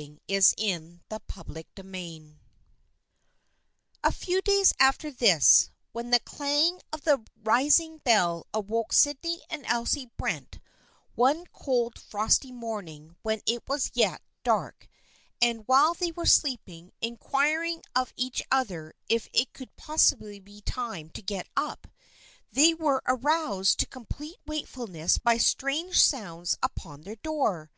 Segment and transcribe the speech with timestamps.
[0.00, 1.00] Ruth was silent.
[1.12, 2.38] CHAPTER XVII
[4.02, 9.66] A FEW days after this, when the clang of the rising bell awoke Sydney and
[9.66, 10.58] Elsie Brent
[11.14, 14.88] one cold frosty morning while it was yet dark,
[15.42, 21.10] and while they were sleepily inquiring of each other if it could possibly be time
[21.10, 21.88] to get up,
[22.50, 27.70] they were aroused to complete wakefulness by strange sounds upon their door.